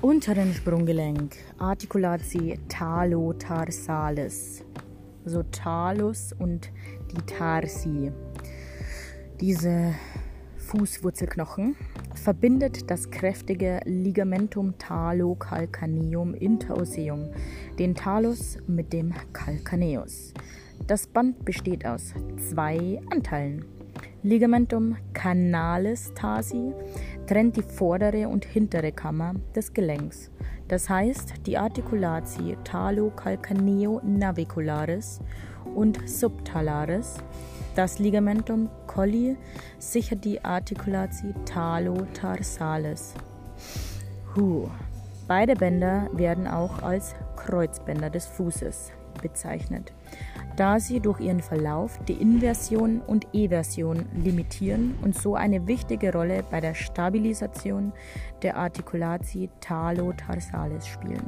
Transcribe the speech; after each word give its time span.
unteren 0.00 0.54
Sprunggelenk, 0.54 1.36
Articulati 1.58 2.58
talotarsalis, 2.68 4.64
also 5.24 5.42
Talus 5.50 6.32
und 6.38 6.70
die 7.10 7.22
Tarsi. 7.26 8.12
Diese 9.40 9.94
Fußwurzelknochen 10.56 11.76
verbindet 12.14 12.90
das 12.90 13.10
kräftige 13.10 13.80
Ligamentum 13.84 14.78
talocalcaneum 14.78 16.34
interosseum 16.34 17.30
den 17.78 17.94
Talus 17.94 18.58
mit 18.66 18.92
dem 18.92 19.12
Calcaneus. 19.32 20.32
Das 20.86 21.06
Band 21.06 21.44
besteht 21.44 21.84
aus 21.84 22.14
zwei 22.48 23.00
Anteilen. 23.10 23.64
Ligamentum 24.24 24.96
canalis 25.12 26.12
tarsi 26.14 26.72
trennt 27.32 27.56
die 27.56 27.62
vordere 27.62 28.28
und 28.28 28.44
hintere 28.44 28.92
Kammer 28.92 29.32
des 29.56 29.72
Gelenks. 29.72 30.30
Das 30.68 30.90
heißt, 30.90 31.46
die 31.46 31.56
Articulati 31.56 32.58
talocalcaneo 32.62 34.02
navicularis 34.04 35.18
und 35.74 36.06
subtalaris 36.06 37.16
das 37.74 37.98
Ligamentum 37.98 38.68
colli 38.86 39.38
sichert 39.78 40.26
die 40.26 40.44
Articulati 40.44 41.32
talotarsalis. 41.46 43.14
Huh. 44.36 44.68
Beide 45.26 45.56
Bänder 45.56 46.10
werden 46.12 46.46
auch 46.46 46.82
als 46.82 47.14
Kreuzbänder 47.36 48.10
des 48.10 48.26
Fußes 48.26 48.92
bezeichnet, 49.22 49.94
da 50.56 50.78
sie 50.78 51.00
durch 51.00 51.20
ihren 51.20 51.40
Verlauf 51.40 51.98
die 52.06 52.14
Inversion 52.14 53.00
und 53.00 53.26
Eversion 53.32 54.06
limitieren 54.14 54.94
und 55.02 55.14
so 55.16 55.34
eine 55.34 55.66
wichtige 55.66 56.12
Rolle 56.12 56.44
bei 56.50 56.60
der 56.60 56.74
Stabilisation 56.74 57.92
der 58.42 58.56
Articulati 58.56 59.48
talotarsalis 59.60 60.86
spielen. 60.86 61.26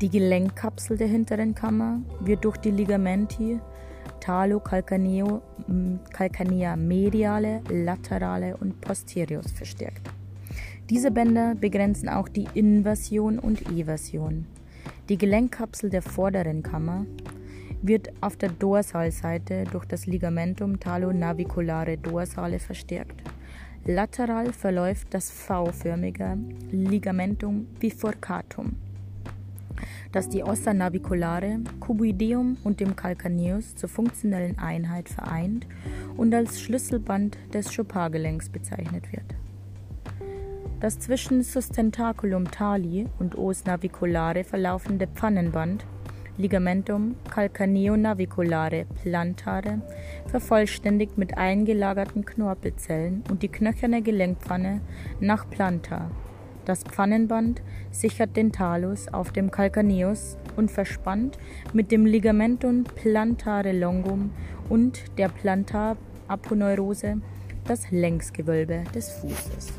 Die 0.00 0.10
Gelenkkapsel 0.10 0.96
der 0.96 1.08
hinteren 1.08 1.54
Kammer 1.54 2.00
wird 2.20 2.44
durch 2.44 2.56
die 2.56 2.70
Ligamenti 2.70 3.60
Calcanea 4.20 5.40
mediale, 6.76 7.60
laterale 7.68 8.56
und 8.56 8.80
posterius 8.80 9.50
verstärkt. 9.50 10.08
Diese 10.90 11.10
Bänder 11.10 11.54
begrenzen 11.54 12.08
auch 12.08 12.28
die 12.28 12.46
Inversion 12.54 13.38
und 13.38 13.68
Eversion. 13.70 14.46
Die 15.08 15.18
Gelenkkapsel 15.18 15.90
der 15.90 16.02
vorderen 16.02 16.62
Kammer 16.62 17.06
wird 17.82 18.10
auf 18.20 18.36
der 18.36 18.50
Dorsalseite 18.50 19.64
durch 19.70 19.84
das 19.84 20.06
Ligamentum 20.06 20.78
talonaviculare 20.78 21.98
dorsale 21.98 22.58
verstärkt. 22.58 23.20
Lateral 23.84 24.52
verläuft 24.52 25.08
das 25.10 25.30
V-förmige 25.30 26.38
Ligamentum 26.70 27.66
bifurcatum 27.80 28.76
das 30.12 30.28
die 30.28 30.44
Ossa 30.44 30.74
naviculare, 30.74 31.60
Cuboideum 31.80 32.58
und 32.62 32.80
dem 32.80 32.94
Calcaneus 32.94 33.74
zur 33.74 33.88
funktionellen 33.88 34.58
Einheit 34.58 35.08
vereint 35.08 35.66
und 36.16 36.34
als 36.34 36.60
Schlüsselband 36.60 37.38
des 37.52 37.74
Chopin-Gelenks 37.74 38.50
bezeichnet 38.50 39.10
wird. 39.10 39.24
Das 40.82 40.98
zwischen 40.98 41.42
Sustentaculum 41.42 42.50
tali 42.50 43.06
und 43.20 43.38
Os 43.38 43.64
naviculare 43.64 44.42
verlaufende 44.42 45.06
Pfannenband 45.06 45.86
Ligamentum 46.36 47.14
calcaneo-naviculare 47.30 48.86
plantare 49.00 49.80
vervollständigt 50.26 51.16
mit 51.16 51.38
eingelagerten 51.38 52.24
Knorpelzellen 52.24 53.22
und 53.30 53.44
die 53.44 53.48
knöcherne 53.48 54.02
Gelenkpfanne 54.02 54.80
nach 55.20 55.48
Planta 55.48 56.10
das 56.64 56.82
Pfannenband 56.82 57.62
sichert 57.90 58.36
den 58.36 58.50
Talus 58.52 59.06
auf 59.06 59.32
dem 59.32 59.50
Calcaneus 59.52 60.36
und 60.56 60.70
verspannt 60.70 61.38
mit 61.72 61.90
dem 61.90 62.06
Ligamentum 62.06 62.84
plantare 62.84 63.72
longum 63.72 64.30
und 64.68 65.02
der 65.16 65.28
Plantaraponeurose 65.28 67.20
das 67.64 67.90
Längsgewölbe 67.90 68.84
des 68.94 69.10
Fußes. 69.10 69.72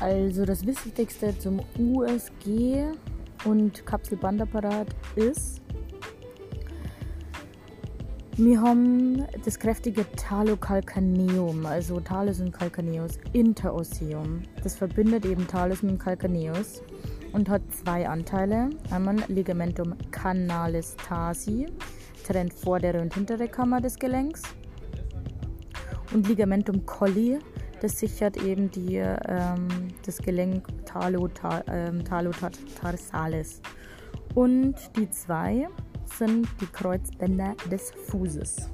Also 0.00 0.44
das 0.44 0.66
Wichtigste 0.66 1.36
zum 1.38 1.60
USG 1.78 2.84
und 3.44 3.86
Kapselbandapparat 3.86 4.88
ist, 5.14 5.62
wir 8.36 8.60
haben 8.60 9.26
das 9.46 9.58
kräftige 9.58 10.04
Talocalcaneum, 10.14 11.64
also 11.64 12.00
Talus 12.00 12.40
und 12.40 12.52
Calcaneus, 12.52 13.12
Interosseum. 13.32 14.42
Das 14.62 14.76
verbindet 14.76 15.24
eben 15.24 15.46
Talus 15.46 15.82
mit 15.82 15.98
Calcaneus 15.98 16.82
und 17.32 17.48
hat 17.48 17.62
zwei 17.72 18.06
Anteile. 18.06 18.68
Einmal 18.90 19.16
Ligamentum 19.28 19.94
canalis 20.10 20.94
tarsi, 20.96 21.66
trennt 22.26 22.52
vordere 22.52 23.00
und 23.00 23.14
hintere 23.14 23.48
Kammer 23.48 23.80
des 23.80 23.96
Gelenks. 23.96 24.42
Und 26.12 26.28
Ligamentum 26.28 26.84
colli, 26.84 27.38
das 27.80 27.98
sichert 27.98 28.36
eben 28.36 28.70
die, 28.70 28.96
ähm, 28.96 29.68
das 30.04 30.18
Gelenk 30.18 30.66
ähm, 31.68 32.04
talotarsalis. 32.04 33.60
Und 34.34 34.74
die 34.96 35.10
zwei 35.10 35.68
sind 36.04 36.48
die 36.60 36.66
Kreuzbänder 36.66 37.54
des 37.70 37.92
Fußes. 38.08 38.70